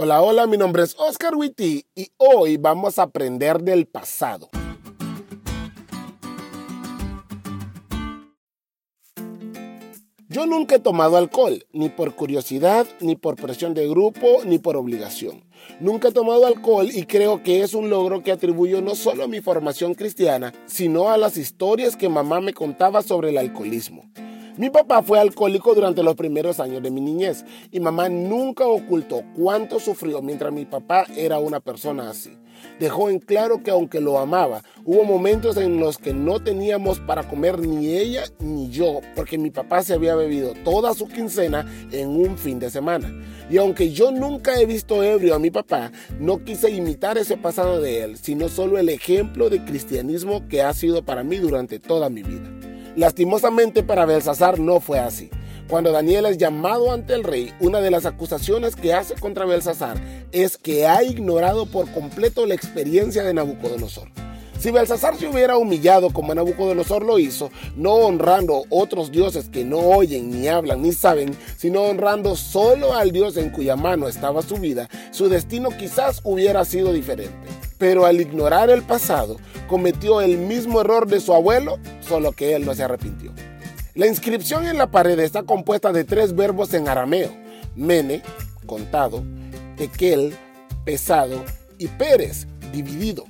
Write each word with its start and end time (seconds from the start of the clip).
Hola, 0.00 0.22
hola, 0.22 0.46
mi 0.46 0.56
nombre 0.56 0.84
es 0.84 0.94
Oscar 0.96 1.34
Witty 1.34 1.84
y 1.96 2.06
hoy 2.18 2.56
vamos 2.56 3.00
a 3.00 3.02
aprender 3.02 3.60
del 3.60 3.88
pasado. 3.88 4.48
Yo 10.28 10.46
nunca 10.46 10.76
he 10.76 10.78
tomado 10.78 11.16
alcohol, 11.16 11.66
ni 11.72 11.88
por 11.88 12.14
curiosidad, 12.14 12.86
ni 13.00 13.16
por 13.16 13.34
presión 13.34 13.74
de 13.74 13.88
grupo, 13.88 14.44
ni 14.44 14.60
por 14.60 14.76
obligación. 14.76 15.42
Nunca 15.80 16.10
he 16.10 16.12
tomado 16.12 16.46
alcohol 16.46 16.90
y 16.94 17.02
creo 17.02 17.42
que 17.42 17.62
es 17.62 17.74
un 17.74 17.90
logro 17.90 18.22
que 18.22 18.30
atribuyo 18.30 18.80
no 18.80 18.94
solo 18.94 19.24
a 19.24 19.28
mi 19.28 19.40
formación 19.40 19.94
cristiana, 19.94 20.54
sino 20.66 21.08
a 21.08 21.16
las 21.16 21.36
historias 21.36 21.96
que 21.96 22.08
mamá 22.08 22.40
me 22.40 22.54
contaba 22.54 23.02
sobre 23.02 23.30
el 23.30 23.38
alcoholismo. 23.38 24.04
Mi 24.58 24.70
papá 24.70 25.04
fue 25.04 25.20
alcohólico 25.20 25.72
durante 25.72 26.02
los 26.02 26.16
primeros 26.16 26.58
años 26.58 26.82
de 26.82 26.90
mi 26.90 27.00
niñez 27.00 27.44
y 27.70 27.78
mamá 27.78 28.08
nunca 28.08 28.66
ocultó 28.66 29.22
cuánto 29.36 29.78
sufrió 29.78 30.20
mientras 30.20 30.52
mi 30.52 30.64
papá 30.64 31.06
era 31.16 31.38
una 31.38 31.60
persona 31.60 32.10
así. 32.10 32.36
Dejó 32.80 33.08
en 33.08 33.20
claro 33.20 33.62
que 33.62 33.70
aunque 33.70 34.00
lo 34.00 34.18
amaba, 34.18 34.64
hubo 34.84 35.04
momentos 35.04 35.56
en 35.58 35.78
los 35.78 35.96
que 35.96 36.12
no 36.12 36.40
teníamos 36.40 36.98
para 36.98 37.28
comer 37.28 37.60
ni 37.60 37.94
ella 37.94 38.24
ni 38.40 38.68
yo, 38.68 39.00
porque 39.14 39.38
mi 39.38 39.52
papá 39.52 39.84
se 39.84 39.94
había 39.94 40.16
bebido 40.16 40.54
toda 40.64 40.92
su 40.92 41.06
quincena 41.06 41.64
en 41.92 42.08
un 42.08 42.36
fin 42.36 42.58
de 42.58 42.70
semana. 42.70 43.14
Y 43.48 43.58
aunque 43.58 43.92
yo 43.92 44.10
nunca 44.10 44.60
he 44.60 44.66
visto 44.66 45.04
ebrio 45.04 45.36
a 45.36 45.38
mi 45.38 45.52
papá, 45.52 45.92
no 46.18 46.42
quise 46.42 46.68
imitar 46.68 47.16
ese 47.16 47.36
pasado 47.36 47.80
de 47.80 48.02
él, 48.02 48.16
sino 48.16 48.48
solo 48.48 48.78
el 48.78 48.88
ejemplo 48.88 49.50
de 49.50 49.64
cristianismo 49.64 50.48
que 50.48 50.62
ha 50.62 50.74
sido 50.74 51.04
para 51.04 51.22
mí 51.22 51.36
durante 51.36 51.78
toda 51.78 52.10
mi 52.10 52.24
vida. 52.24 52.67
Lastimosamente 52.98 53.84
para 53.84 54.06
Belsasar 54.06 54.58
no 54.58 54.80
fue 54.80 54.98
así. 54.98 55.30
Cuando 55.68 55.92
Daniel 55.92 56.26
es 56.26 56.36
llamado 56.36 56.90
ante 56.90 57.14
el 57.14 57.22
rey, 57.22 57.54
una 57.60 57.80
de 57.80 57.92
las 57.92 58.06
acusaciones 58.06 58.74
que 58.74 58.92
hace 58.92 59.14
contra 59.14 59.46
Belsasar 59.46 59.96
es 60.32 60.58
que 60.58 60.84
ha 60.88 61.04
ignorado 61.04 61.66
por 61.66 61.88
completo 61.92 62.44
la 62.44 62.54
experiencia 62.54 63.22
de 63.22 63.34
Nabucodonosor. 63.34 64.08
Si 64.58 64.72
Belsasar 64.72 65.16
se 65.16 65.28
hubiera 65.28 65.56
humillado 65.58 66.10
como 66.10 66.34
Nabucodonosor 66.34 67.04
lo 67.04 67.20
hizo, 67.20 67.52
no 67.76 67.92
honrando 67.92 68.64
otros 68.68 69.12
dioses 69.12 69.48
que 69.48 69.64
no 69.64 69.78
oyen, 69.78 70.32
ni 70.32 70.48
hablan, 70.48 70.82
ni 70.82 70.90
saben, 70.90 71.36
sino 71.56 71.82
honrando 71.82 72.34
solo 72.34 72.94
al 72.94 73.12
Dios 73.12 73.36
en 73.36 73.50
cuya 73.50 73.76
mano 73.76 74.08
estaba 74.08 74.42
su 74.42 74.56
vida, 74.56 74.88
su 75.12 75.28
destino 75.28 75.68
quizás 75.70 76.20
hubiera 76.24 76.64
sido 76.64 76.92
diferente. 76.92 77.47
Pero 77.78 78.04
al 78.04 78.20
ignorar 78.20 78.70
el 78.70 78.82
pasado, 78.82 79.36
cometió 79.68 80.20
el 80.20 80.36
mismo 80.36 80.80
error 80.80 81.06
de 81.06 81.20
su 81.20 81.32
abuelo, 81.32 81.78
solo 82.00 82.32
que 82.32 82.54
él 82.54 82.66
no 82.66 82.74
se 82.74 82.82
arrepintió. 82.82 83.32
La 83.94 84.06
inscripción 84.06 84.66
en 84.66 84.78
la 84.78 84.90
pared 84.90 85.18
está 85.18 85.42
compuesta 85.42 85.92
de 85.92 86.04
tres 86.04 86.34
verbos 86.34 86.74
en 86.74 86.88
arameo, 86.88 87.30
mene, 87.74 88.22
contado, 88.66 89.24
tekel, 89.76 90.34
pesado, 90.84 91.44
y 91.78 91.86
pérez, 91.88 92.46
dividido. 92.72 93.24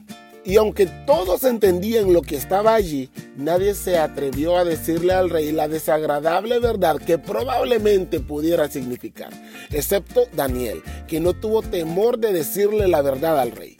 Y 0.45 0.57
aunque 0.57 0.87
todos 1.07 1.45
entendían 1.45 2.13
lo 2.13 2.23
que 2.23 2.37
estaba 2.37 2.75
allí, 2.75 3.11
nadie 3.37 3.75
se 3.75 3.99
atrevió 3.99 4.57
a 4.57 4.65
decirle 4.65 5.13
al 5.13 5.31
rey 5.31 5.53
la 5.53 5.69
desagradable 5.69 6.59
verdad 6.59 6.97
que 6.97 7.19
probablemente 7.19 8.21
pudiera 8.21 8.69
significar, 8.69 9.31
excepto 9.71 10.27
Daniel, 10.35 10.83
que 11.07 11.21
no 11.21 11.35
tuvo 11.35 11.63
temor 11.63 12.19
de 12.19 12.33
decirle 12.33 12.89
la 12.89 13.03
verdad 13.03 13.39
al 13.39 13.53
rey. 13.53 13.78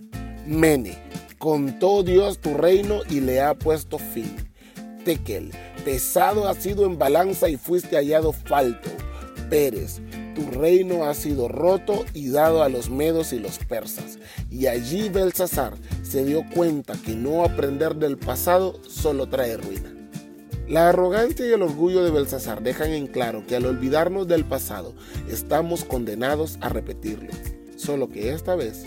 Mene, 0.49 0.97
contó 1.37 2.03
Dios 2.03 2.39
tu 2.39 2.55
reino 2.55 3.01
y 3.11 3.21
le 3.21 3.43
ha 3.43 3.53
puesto 3.53 3.99
fin. 3.99 4.35
Tekel, 5.05 5.51
pesado 5.85 6.49
ha 6.49 6.55
sido 6.55 6.87
en 6.87 6.97
balanza 6.97 7.51
y 7.51 7.59
fuiste 7.59 7.97
hallado 7.97 8.33
falto. 8.33 8.89
Pérez, 9.51 10.01
tu 10.35 10.51
reino 10.51 11.05
ha 11.05 11.13
sido 11.13 11.49
roto 11.49 12.07
y 12.15 12.31
dado 12.31 12.63
a 12.63 12.71
los 12.71 12.89
medos 12.89 13.35
y 13.35 13.41
los 13.41 13.59
persas. 13.59 14.19
Y 14.51 14.69
allí 14.69 15.11
Belsasar 15.11 15.75
se 16.03 16.25
dio 16.25 16.43
cuenta 16.55 16.95
que 16.95 17.15
no 17.15 17.45
aprender 17.45 17.97
del 17.97 18.17
pasado 18.17 18.81
solo 18.89 19.29
trae 19.29 19.59
ruina. 19.59 19.95
La 20.67 20.89
arrogancia 20.89 21.47
y 21.47 21.53
el 21.53 21.61
orgullo 21.61 22.03
de 22.03 22.11
Belsasar 22.11 22.63
dejan 22.63 22.93
en 22.93 23.07
claro 23.07 23.47
que 23.47 23.57
al 23.57 23.67
olvidarnos 23.67 24.27
del 24.27 24.47
pasado 24.47 24.95
estamos 25.31 25.85
condenados 25.85 26.57
a 26.63 26.71
repetirlo, 26.71 27.33
solo 27.77 28.09
que 28.09 28.33
esta 28.33 28.55
vez 28.55 28.87